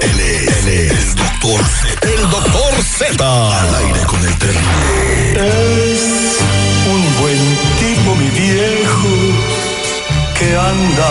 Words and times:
Él 0.00 0.20
es, 0.20 0.66
él 0.66 0.68
es 0.68 0.90
el 0.92 1.14
doctor 1.14 1.60
Z. 1.64 2.08
El 2.08 2.30
doctor 2.30 2.74
Z. 2.82 3.60
Al 3.60 3.74
aire 3.86 4.00
con 4.06 4.20
el 4.24 4.38
terrible. 4.38 5.32
Es 5.34 6.38
un 6.90 7.02
buen 7.20 7.38
tipo, 7.78 8.14
mi 8.14 8.28
viejo, 8.30 9.08
que 10.38 10.56
anda 10.56 11.10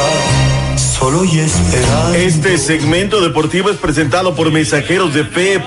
solo 0.78 1.26
y 1.26 1.40
esperando. 1.40 2.14
Este 2.14 2.58
segmento 2.58 3.22
deportivo 3.22 3.70
es 3.70 3.78
presentado 3.78 4.36
por 4.36 4.52
mensajeros 4.52 5.14
de 5.14 5.24
fe.org. 5.26 5.62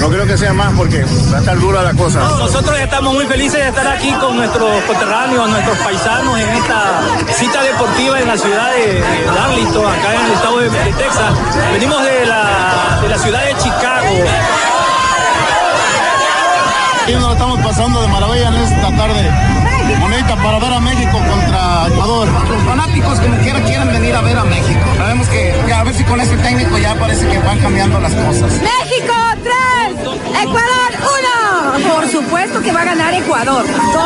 No 0.00 0.08
creo 0.08 0.26
que 0.26 0.38
sea 0.38 0.52
más 0.52 0.74
porque 0.76 1.04
va 1.32 1.38
a 1.38 1.40
estar 1.40 1.58
dura 1.58 1.82
la 1.82 1.94
cosa. 1.94 2.20
Nosotros 2.20 2.78
estamos 2.78 3.12
muy 3.12 3.26
felices 3.26 3.60
de 3.60 3.68
estar 3.68 3.88
aquí 3.88 4.12
con 4.12 4.36
nuestros 4.36 4.80
coterráneos, 4.84 5.50
nuestros 5.50 5.76
paisanos 5.78 6.38
en 6.38 6.48
esta 6.50 7.00
cita 7.34 7.62
deportiva 7.80 8.20
en 8.20 8.28
la 8.28 8.36
ciudad 8.36 8.72
de, 8.74 8.94
de 8.94 9.24
Darlington, 9.24 9.86
acá 9.86 10.14
en 10.14 10.24
el 10.26 10.32
estado 10.32 10.58
de, 10.58 10.68
de 10.68 10.92
Texas. 10.92 11.32
Venimos 11.72 12.02
de 12.02 12.26
la, 12.26 12.98
de 13.00 13.08
la 13.08 13.18
ciudad 13.18 13.42
de 13.42 13.56
Chicago. 13.56 14.06
Aquí 17.02 17.12
nos 17.14 17.22
lo 17.22 17.32
estamos 17.32 17.60
pasando 17.60 18.02
de 18.02 18.08
maravilla 18.08 18.48
en 18.48 18.54
esta 18.56 18.96
tarde. 18.96 19.30
Bonita 19.98 20.36
para 20.36 20.58
ver 20.58 20.72
a 20.74 20.80
México 20.80 21.12
contra 21.12 21.86
Ecuador. 21.88 22.28
Los 22.50 22.62
fanáticos 22.64 23.18
como 23.18 23.36
quiera 23.38 23.60
quieren 23.62 23.92
venir 23.92 24.14
a 24.14 24.20
ver 24.20 24.36
a 24.36 24.44
México. 24.44 24.80
Sabemos 24.98 25.28
que, 25.28 25.54
que 25.66 25.72
a 25.72 25.82
ver 25.82 25.94
si 25.94 26.04
con 26.04 26.20
este 26.20 26.36
técnico 26.36 26.76
ya 26.76 26.94
parece 26.96 27.26
que 27.28 27.38
van 27.38 27.58
cambiando 27.60 27.98
las 27.98 28.12
cosas. 28.12 28.52
México 28.60 29.14
3, 29.42 30.42
Ecuador 30.42 30.90
1. 31.78 31.94
Por 31.94 32.08
supuesto 32.08 32.60
que 32.60 32.72
va 32.72 32.82
a 32.82 32.84
ganar 32.84 33.14
Ecuador. 33.14 33.64
2, 33.64 34.04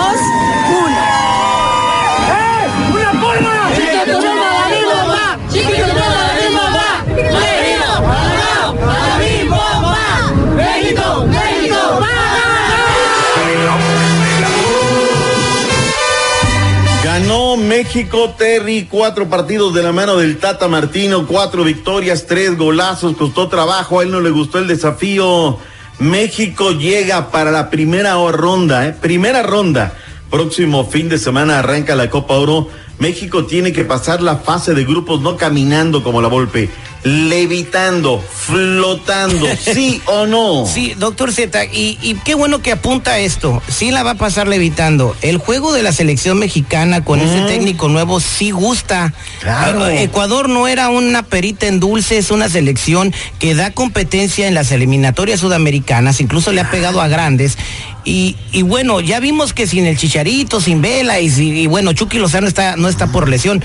México 17.85 18.35
Terry 18.39 18.89
cuatro 18.91 19.29
partidos 19.29 19.75
de 19.75 19.83
la 19.83 19.93
mano 19.93 20.17
del 20.17 20.39
Tata 20.39 20.69
Martino, 20.69 21.27
cuatro 21.27 21.65
victorias, 21.65 22.25
tres 22.27 22.57
golazos, 22.57 23.15
costó 23.15 23.49
trabajo, 23.49 24.01
a 24.01 24.05
él 24.05 24.11
no 24.11 24.23
le 24.23 24.31
gustó 24.31 24.59
el 24.59 24.67
desafío. 24.67 25.59
México 25.99 26.73
llega 26.73 27.31
para 27.31 27.51
la 27.51 27.69
primera 27.69 28.15
ronda, 28.33 28.89
¿eh? 28.89 28.97
primera 28.99 29.43
ronda. 29.43 29.93
Próximo 30.31 30.87
fin 30.87 31.11
de 31.11 31.19
semana 31.19 31.59
arranca 31.59 31.95
la 31.95 32.09
Copa 32.09 32.35
Oro. 32.35 32.69
México 32.99 33.45
tiene 33.45 33.75
que 33.75 33.85
pasar 33.85 34.23
la 34.23 34.39
fase 34.39 34.73
de 34.73 34.85
grupos 34.85 35.21
no 35.21 35.37
caminando 35.37 36.03
como 36.03 36.23
la 36.23 36.29
Volpe, 36.29 36.71
levitando, 37.05 38.19
flotando, 38.21 39.47
sí 39.61 40.01
o 40.07 40.27
no. 40.27 40.67
Sí, 40.67 40.95
doctor 40.97 41.33
Z, 41.33 41.67
y, 41.67 41.99
y, 42.01 42.15
qué 42.25 42.35
bueno 42.35 42.63
que 42.63 42.73
apunta 42.73 43.19
esto. 43.19 43.63
Sí 43.69 43.91
la 43.91 44.03
va 44.03 44.13
a 44.13 44.15
pasar 44.15 44.49
levitando. 44.49 45.15
El 45.21 45.37
juego 45.37 45.73
de 45.73 45.83
la 45.83 45.93
selección 45.93 46.39
mexicana 46.39 47.05
con 47.05 47.21
mm. 47.21 47.23
ese 47.23 47.41
técnico 47.43 47.89
nuevo 47.89 48.21
sí 48.21 48.51
gusta. 48.51 49.13
Claro. 49.41 49.87
Ecuador 49.87 50.49
no 50.49 50.67
era 50.67 50.89
una 50.89 51.23
perita 51.23 51.67
en 51.67 51.79
dulce, 51.79 52.17
es 52.17 52.31
una 52.31 52.49
selección 52.49 53.13
que 53.39 53.55
da 53.55 53.71
competencia 53.71 54.49
en 54.49 54.55
las 54.55 54.73
eliminatorias 54.73 55.41
sudamericanas, 55.41 56.21
incluso 56.21 56.53
le 56.53 56.63
ha 56.63 56.71
pegado 56.71 57.03
a 57.03 57.09
grandes. 57.09 57.59
Y, 58.07 58.37
y 58.53 58.63
bueno, 58.63 59.01
ya 59.01 59.21
vimos 59.21 59.53
que 59.53 59.67
sin 59.67 59.87
el 59.87 59.97
Chicharito, 59.97 60.61
sin 60.61 60.83
Vela, 60.83 61.21
y, 61.21 61.29
y 61.29 61.67
bueno, 61.67 61.93
Chucky 61.93 62.19
Lozano 62.19 62.47
está, 62.47 62.77
no 62.77 62.89
está 62.89 63.07
por 63.09 63.29
lesión 63.29 63.65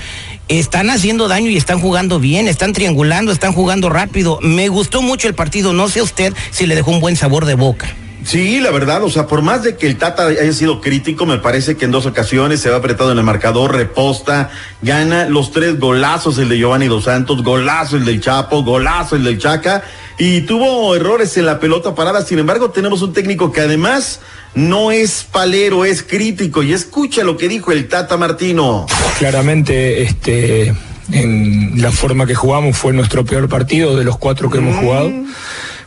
están 0.58 0.90
haciendo 0.90 1.28
daño 1.28 1.48
y 1.48 1.56
están 1.56 1.78
jugando 1.78 2.18
bien, 2.18 2.48
están 2.48 2.72
triangulando, 2.72 3.30
están 3.30 3.52
jugando 3.52 3.88
rápido. 3.88 4.38
Me 4.42 4.68
gustó 4.68 5.00
mucho 5.00 5.28
el 5.28 5.34
partido, 5.34 5.72
no 5.72 5.88
sé 5.88 6.02
usted 6.02 6.34
si 6.50 6.66
le 6.66 6.74
dejó 6.74 6.90
un 6.90 7.00
buen 7.00 7.16
sabor 7.16 7.44
de 7.44 7.54
boca. 7.54 7.94
Sí, 8.24 8.60
la 8.60 8.70
verdad, 8.70 9.02
o 9.02 9.10
sea, 9.10 9.26
por 9.26 9.42
más 9.42 9.62
de 9.62 9.76
que 9.76 9.86
el 9.86 9.96
Tata 9.96 10.26
haya 10.26 10.52
sido 10.52 10.80
crítico, 10.80 11.26
me 11.26 11.38
parece 11.38 11.76
que 11.76 11.86
en 11.86 11.90
dos 11.90 12.06
ocasiones 12.06 12.60
se 12.60 12.70
va 12.70 12.76
apretado 12.76 13.12
en 13.12 13.18
el 13.18 13.24
marcador, 13.24 13.74
reposta, 13.74 14.50
gana 14.82 15.26
los 15.26 15.52
tres 15.52 15.80
golazos, 15.80 16.38
el 16.38 16.48
de 16.48 16.58
Giovanni 16.58 16.86
Dos 16.86 17.04
Santos, 17.04 17.42
golazo 17.42 17.96
el 17.96 18.04
del 18.04 18.20
Chapo, 18.20 18.62
golazo 18.62 19.16
el 19.16 19.24
del 19.24 19.38
Chaca, 19.38 19.82
y 20.18 20.42
tuvo 20.42 20.94
errores 20.94 21.36
en 21.38 21.46
la 21.46 21.58
pelota 21.58 21.94
parada. 21.94 22.22
Sin 22.22 22.38
embargo, 22.38 22.70
tenemos 22.70 23.00
un 23.00 23.14
técnico 23.14 23.52
que 23.52 23.62
además 23.62 24.20
no 24.54 24.92
es 24.92 25.24
palero, 25.24 25.84
es 25.86 26.02
crítico. 26.02 26.62
Y 26.62 26.74
escucha 26.74 27.24
lo 27.24 27.38
que 27.38 27.48
dijo 27.48 27.72
el 27.72 27.88
Tata 27.88 28.18
Martino. 28.18 28.86
Claramente, 29.18 30.02
este, 30.02 30.74
en 31.10 31.80
la 31.80 31.90
forma 31.90 32.26
que 32.26 32.34
jugamos 32.34 32.76
fue 32.76 32.92
nuestro 32.92 33.24
peor 33.24 33.48
partido 33.48 33.96
de 33.96 34.04
los 34.04 34.18
cuatro 34.18 34.50
que 34.50 34.60
mm. 34.60 34.68
hemos 34.68 34.84
jugado, 34.84 35.10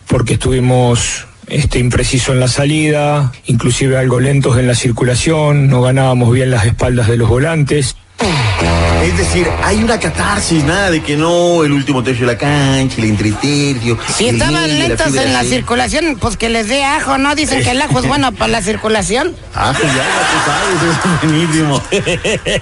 porque 0.07 0.34
estuvimos 0.34 1.28
este, 1.54 1.78
impreciso 1.78 2.34
en 2.34 2.40
la 2.40 2.48
salida, 2.48 3.32
inclusive 3.46 3.98
algo 3.98 4.20
lentos 4.20 4.58
en 4.58 4.66
la 4.66 4.74
circulación, 4.74 5.68
no 5.68 5.82
ganábamos 5.82 6.34
bien 6.34 6.50
las 6.50 6.66
espaldas 6.66 7.08
de 7.08 7.18
los 7.18 7.30
volantes. 7.30 7.96
Es 9.04 9.18
decir, 9.18 9.46
hay 9.62 9.84
una 9.84 10.00
catarsis, 10.00 10.64
nada 10.64 10.90
de 10.90 11.04
que 11.04 11.18
no, 11.18 11.66
el 11.66 11.74
último 11.74 12.02
tercio 12.02 12.26
de 12.26 12.32
la 12.32 12.38
cancha, 12.38 12.96
el 13.00 13.10
entretercio. 13.10 13.98
Si 14.16 14.30
el 14.30 14.36
estaban 14.36 14.70
hilo, 14.70 14.88
lentos 14.88 15.12
la 15.12 15.24
en 15.24 15.34
la 15.34 15.44
circulación, 15.44 16.18
pues 16.22 16.38
que 16.38 16.48
les 16.48 16.70
dé 16.70 16.86
ajo, 16.86 17.18
¿no? 17.18 17.36
Dicen 17.36 17.62
que 17.64 17.72
el 17.72 17.82
ajo 17.82 18.00
es 18.00 18.08
bueno 18.08 18.32
para 18.32 18.54
la 18.54 18.62
circulación. 18.62 19.36
Ah, 19.54 19.76
pues 19.78 19.94
ya, 19.94 19.98
ya 19.98 20.22
tú 20.32 20.38
sabes, 20.46 20.96
es 20.96 21.92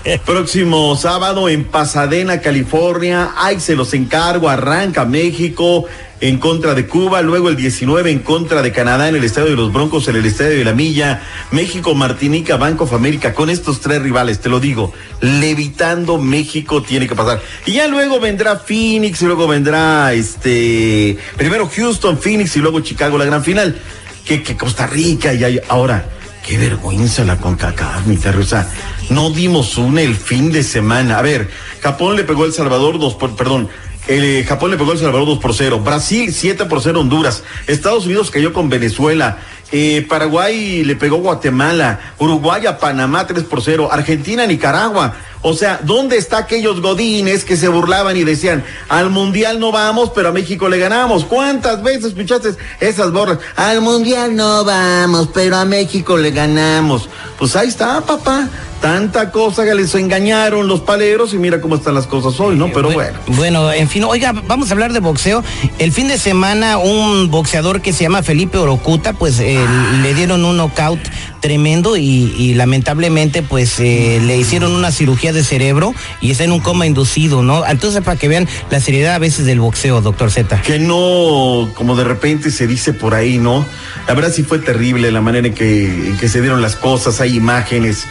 buenísimo. 0.10 0.22
Próximo 0.26 0.96
sábado 0.96 1.48
en 1.48 1.64
Pasadena, 1.64 2.42
California. 2.42 3.34
Ay, 3.38 3.60
se 3.60 3.76
los 3.76 3.94
encargo. 3.94 4.50
Arranca 4.50 5.06
México 5.06 5.86
en 6.22 6.38
contra 6.38 6.74
de 6.76 6.88
Cuba. 6.88 7.22
Luego 7.22 7.50
el 7.50 7.58
19 7.58 8.10
en 8.10 8.20
contra 8.20 8.62
de 8.62 8.72
Canadá 8.72 9.10
en 9.10 9.16
el 9.16 9.24
Estadio 9.24 9.50
de 9.50 9.56
los 9.56 9.74
Broncos, 9.74 10.08
en 10.08 10.16
el 10.16 10.26
Estadio 10.26 10.58
de 10.58 10.64
la 10.64 10.74
Milla. 10.74 11.24
México, 11.52 11.94
Martinica, 11.96 12.56
Banco 12.56 12.86
of 12.86 12.94
America. 12.94 13.34
Con 13.34 13.50
estos 13.50 13.82
tres 13.82 14.02
rivales, 14.02 14.40
te 14.40 14.50
lo 14.50 14.60
digo, 14.60 14.94
levitando 15.20 16.18
México 16.32 16.82
tiene 16.82 17.08
que 17.08 17.16
pasar. 17.16 17.42
Y 17.66 17.74
ya 17.74 17.88
luego 17.88 18.20
vendrá 18.20 18.58
Phoenix 18.58 19.22
y 19.22 19.26
luego 19.26 19.48
vendrá 19.48 20.14
este. 20.14 21.18
Primero 21.38 21.70
Houston, 21.70 22.18
Phoenix 22.18 22.56
y 22.56 22.60
luego 22.60 22.80
Chicago, 22.80 23.20
la 23.20 23.26
gran 23.26 23.44
final. 23.44 23.80
Que, 24.26 24.42
que 24.42 24.58
Costa 24.58 24.88
Rica 24.88 25.34
y 25.34 25.44
hay, 25.44 25.60
ahora. 25.70 26.06
Qué 26.48 26.58
vergüenza 26.58 27.24
la 27.24 27.38
CONCACAF, 27.38 28.08
mi 28.08 28.18
Terry. 28.18 28.42
O 28.42 28.46
sea, 28.46 28.68
no 29.12 29.30
dimos 29.30 29.78
una 29.78 30.02
el 30.02 30.16
fin 30.16 30.52
de 30.52 30.64
semana. 30.64 31.20
A 31.20 31.22
ver, 31.22 31.52
Japón 31.82 32.16
le 32.16 32.24
pegó 32.24 32.46
El 32.46 32.54
Salvador 32.54 32.98
dos 32.98 33.14
por, 33.14 33.36
perdón, 33.36 33.70
el, 34.08 34.24
eh, 34.24 34.44
Japón 34.44 34.72
le 34.72 34.78
pegó 34.78 34.92
El 34.92 34.98
Salvador 34.98 35.28
2 35.28 35.40
por 35.40 35.54
0. 35.54 35.80
Brasil 35.80 36.34
7 36.34 36.66
por 36.66 36.82
0 36.82 37.00
Honduras. 37.00 37.44
Estados 37.68 38.06
Unidos 38.06 38.32
cayó 38.32 38.52
con 38.54 38.70
Venezuela. 38.70 39.38
Eh, 39.72 40.06
Paraguay 40.10 40.84
le 40.84 40.96
pegó 40.96 41.18
Guatemala. 41.18 42.00
Uruguay 42.18 42.66
a 42.66 42.78
Panamá 42.80 43.28
3 43.28 43.44
por 43.44 43.62
0. 43.62 43.90
Argentina 43.92 44.46
Nicaragua. 44.46 45.16
O 45.44 45.54
sea, 45.54 45.80
¿dónde 45.84 46.18
está 46.18 46.38
aquellos 46.38 46.82
godines 46.82 47.46
que 47.46 47.58
se 47.58 47.68
burlaban 47.68 48.16
y 48.16 48.24
decían, 48.24 48.64
al 48.90 49.10
mundial 49.10 49.60
no 49.60 49.72
vamos, 49.72 50.12
pero 50.14 50.30
a 50.30 50.32
México 50.32 50.70
le 50.70 50.78
ganamos? 50.78 51.26
¿Cuántas 51.26 51.82
veces 51.82 52.06
escuchaste 52.06 52.56
esas 52.80 53.12
borras? 53.12 53.40
Al 53.56 53.82
mundial 53.82 54.36
no 54.36 54.64
vamos, 54.64 55.30
pero 55.34 55.58
a 55.58 55.66
México 55.66 56.18
le 56.18 56.32
ganamos. 56.32 57.10
Pues 57.40 57.56
ahí 57.56 57.70
está, 57.70 58.02
papá. 58.02 58.50
Tanta 58.82 59.32
cosa 59.32 59.64
que 59.64 59.76
les 59.76 59.94
engañaron 59.94 60.68
los 60.68 60.82
paleros 60.82 61.36
y 61.36 61.38
mira 61.38 61.62
cómo 61.62 61.76
están 61.76 61.94
las 61.94 62.08
cosas 62.08 62.40
hoy, 62.40 62.56
¿no? 62.56 62.72
Pero 62.72 62.90
bueno. 62.90 63.18
Bueno, 63.28 63.72
en 63.72 63.88
fin, 63.88 64.04
oiga, 64.06 64.34
vamos 64.48 64.70
a 64.70 64.74
hablar 64.74 64.92
de 64.92 65.00
boxeo. 65.00 65.44
El 65.78 65.92
fin 65.92 66.08
de 66.08 66.18
semana 66.18 66.80
un 66.80 67.30
boxeador 67.30 67.82
que 67.82 67.94
se 67.94 68.04
llama 68.04 68.24
Felipe 68.24 68.58
Orocuta, 68.58 69.14
pues 69.14 69.40
eh, 69.40 69.64
le 70.02 70.14
dieron 70.16 70.44
un 70.46 70.58
knockout 70.58 71.00
tremendo 71.42 71.96
y, 71.96 72.34
y 72.38 72.54
lamentablemente 72.56 73.44
pues 73.44 73.80
eh, 73.80 74.20
le 74.26 74.38
hicieron 74.38 74.72
una 74.72 74.92
cirugía 74.92 75.31
de 75.34 75.44
cerebro 75.44 75.94
y 76.20 76.32
está 76.32 76.44
en 76.44 76.52
un 76.52 76.60
coma 76.60 76.86
inducido, 76.86 77.44
¿no? 77.44 77.66
Entonces 77.66 78.02
para 78.02 78.18
que 78.18 78.28
vean 78.28 78.48
la 78.70 78.80
seriedad 78.80 79.16
a 79.16 79.20
veces 79.20 79.46
del 79.46 79.60
boxeo, 79.60 80.02
doctor 80.02 80.32
Z. 80.32 80.62
Que 80.62 80.80
no, 80.80 81.72
como 81.76 81.96
de 81.96 82.04
repente 82.04 82.52
se 82.52 82.68
dice 82.68 82.94
por 82.94 83.14
ahí, 83.14 83.38
¿no? 83.38 83.66
La 84.08 84.14
verdad 84.14 84.32
sí 84.34 84.44
fue 84.44 84.60
terrible 84.60 85.12
la 85.12 85.22
manera 85.22 85.48
en 85.48 85.54
que, 85.54 85.86
en 85.86 86.18
que 86.18 86.30
se 86.30 86.42
dieron 86.42 86.62
las 86.62 86.76
cosas, 86.76 87.22
hay 87.22 87.36
imágenes. 87.36 88.06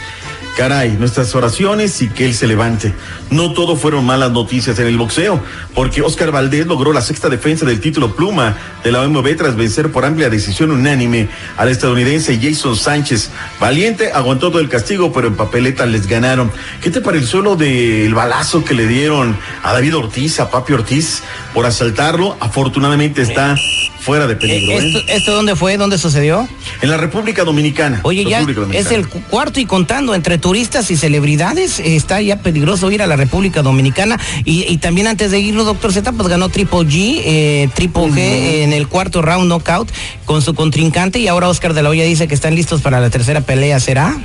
Caray, 0.57 0.91
nuestras 0.91 1.33
oraciones 1.33 2.01
y 2.01 2.09
que 2.09 2.25
él 2.25 2.33
se 2.33 2.45
levante. 2.45 2.93
No 3.29 3.53
todo 3.53 3.77
fueron 3.77 4.05
malas 4.05 4.31
noticias 4.31 4.77
en 4.79 4.87
el 4.87 4.97
boxeo, 4.97 5.41
porque 5.73 6.01
Oscar 6.01 6.31
Valdés 6.31 6.67
logró 6.67 6.91
la 6.91 7.01
sexta 7.01 7.29
defensa 7.29 7.65
del 7.65 7.79
título 7.79 8.15
pluma 8.15 8.57
de 8.83 8.91
la 8.91 9.01
OMB 9.01 9.35
tras 9.37 9.55
vencer 9.55 9.91
por 9.91 10.03
amplia 10.03 10.29
decisión 10.29 10.71
unánime 10.71 11.29
al 11.57 11.69
estadounidense 11.69 12.37
Jason 12.41 12.75
Sánchez. 12.75 13.31
Valiente 13.59 14.11
aguantó 14.11 14.49
todo 14.49 14.59
el 14.59 14.69
castigo, 14.69 15.13
pero 15.13 15.27
en 15.27 15.35
papeleta 15.35 15.85
les 15.85 16.05
ganaron. 16.05 16.51
¿Qué 16.81 16.89
te 16.89 16.99
pareció 16.99 17.41
lo 17.41 17.55
del 17.55 18.13
balazo 18.13 18.65
que 18.65 18.73
le 18.73 18.87
dieron 18.87 19.37
a 19.63 19.71
David 19.71 19.95
Ortiz, 19.95 20.39
a 20.41 20.51
Papi 20.51 20.73
Ortiz, 20.73 21.23
por 21.53 21.65
asaltarlo? 21.65 22.35
Afortunadamente 22.41 23.21
está 23.21 23.55
fuera 24.01 24.27
de 24.27 24.35
peligro. 24.35 24.77
¿Esto, 24.79 24.99
¿eh? 24.99 25.05
¿Esto 25.07 25.33
dónde 25.33 25.55
fue? 25.55 25.77
¿Dónde 25.77 25.97
sucedió? 25.97 26.47
En 26.81 26.89
la 26.89 26.97
República 26.97 27.43
Dominicana. 27.43 28.01
Oye, 28.03 28.25
ya 28.25 28.41
Dominicana. 28.41 28.73
es 28.77 28.91
el 28.91 29.07
cu- 29.07 29.21
cuarto 29.29 29.59
y 29.59 29.65
contando 29.65 30.15
entre 30.15 30.37
turistas 30.37 30.89
y 30.91 30.97
celebridades. 30.97 31.79
Está 31.79 32.21
ya 32.21 32.37
peligroso 32.41 32.89
ir 32.91 33.01
a 33.01 33.07
la 33.07 33.15
República 33.15 33.61
Dominicana. 33.61 34.19
Y, 34.43 34.65
y 34.67 34.77
también 34.77 35.07
antes 35.07 35.31
de 35.31 35.39
irnos, 35.39 35.65
doctor 35.65 35.93
Z, 35.93 36.11
pues 36.13 36.27
ganó 36.27 36.49
Triple 36.49 36.79
G, 36.79 37.21
eh, 37.23 37.69
Triple 37.73 38.03
G 38.07 38.63
en 38.63 38.73
el 38.73 38.87
cuarto 38.87 39.21
round 39.21 39.47
knockout 39.47 39.89
con 40.25 40.41
su 40.41 40.53
contrincante. 40.55 41.19
Y 41.19 41.27
ahora 41.27 41.47
Oscar 41.49 41.73
de 41.73 41.83
la 41.83 41.89
Hoya 41.89 42.03
dice 42.03 42.27
que 42.27 42.35
están 42.35 42.55
listos 42.55 42.81
para 42.81 42.99
la 42.99 43.09
tercera 43.09 43.41
pelea. 43.41 43.79
¿Será? 43.79 44.17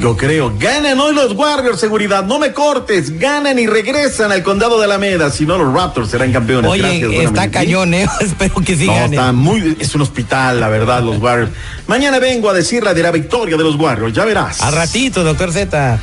Lo 0.00 0.16
creo. 0.16 0.52
Ganan 0.58 0.98
hoy 1.00 1.14
los 1.14 1.32
Warriors, 1.32 1.78
seguridad. 1.80 2.24
No 2.24 2.38
me 2.38 2.52
cortes. 2.52 3.18
Ganan 3.18 3.58
y 3.58 3.66
regresan 3.66 4.32
al 4.32 4.42
condado 4.42 4.78
de 4.78 4.84
Alameda. 4.84 5.30
Si 5.30 5.46
no, 5.46 5.56
los 5.56 5.72
Raptors 5.72 6.10
serán 6.10 6.32
campeones. 6.32 6.70
Oye, 6.70 6.98
Gracias, 6.98 7.24
está 7.24 7.50
cañón, 7.50 7.94
¿eh? 7.94 8.06
Espero 8.20 8.54
que 8.56 8.76
sí 8.76 8.86
No, 8.86 8.96
está 8.96 9.32
muy. 9.32 9.76
Es 9.78 9.94
un 9.94 10.02
hospital, 10.02 10.60
la 10.60 10.68
verdad, 10.68 11.02
los 11.02 11.18
Warriors. 11.18 11.52
Mañana 11.86 12.18
vengo 12.18 12.50
a 12.50 12.52
decirle 12.52 12.92
de 12.92 13.02
la 13.02 13.12
victoria 13.12 13.56
de 13.56 13.62
los 13.62 13.76
Warriors. 13.76 14.12
Ya 14.12 14.24
verás. 14.24 14.60
A 14.60 14.70
ratito, 14.70 15.22
doctor 15.22 15.52
Z. 15.52 15.98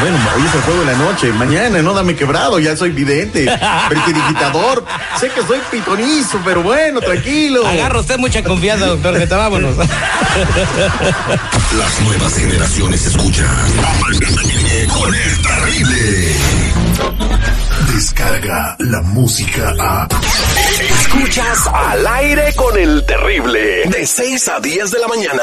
Bueno, 0.00 0.18
hoy 0.36 0.42
es 0.46 0.54
el 0.54 0.60
juego 0.62 0.80
de 0.80 0.86
la 0.86 0.94
noche. 0.98 1.32
Mañana, 1.32 1.82
no 1.82 1.94
dame 1.94 2.14
quebrado. 2.14 2.58
Ya 2.58 2.76
soy 2.76 2.90
vidente. 2.90 3.44
Vertidigitador. 3.90 4.84
sé 5.18 5.30
que 5.30 5.42
soy 5.42 5.58
pitonizo, 5.70 6.38
pero 6.44 6.62
bueno, 6.62 7.00
tranquilo. 7.00 7.66
Agarra 7.66 8.00
usted 8.00 8.18
mucha 8.18 8.42
confianza, 8.42 8.86
doctor 8.86 9.16
Z. 9.16 9.36
Vámonos. 9.36 9.76
Las 9.76 9.88
nuevas 12.02 12.34
generaciones 12.34 13.06
escuchan 13.06 13.46
con 14.92 15.14
el 15.14 15.42
terrible. 15.42 16.34
Descarga 17.94 18.76
la 18.78 19.00
música 19.02 19.74
a. 19.80 20.08
Escuchas 21.00 21.66
al 21.72 22.06
aire 22.06 22.52
con 22.54 22.76
el 22.78 23.04
terrible. 23.06 23.84
De 23.86 24.06
6 24.06 24.48
a 24.48 24.60
10 24.60 24.90
de 24.90 24.98
la 24.98 25.08
mañana. 25.08 25.42